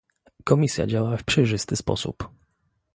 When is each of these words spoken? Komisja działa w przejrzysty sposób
Komisja 0.43 0.87
działa 0.87 1.17
w 1.17 1.23
przejrzysty 1.23 1.75
sposób 1.75 2.29